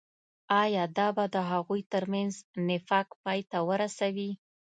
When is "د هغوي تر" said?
1.35-2.03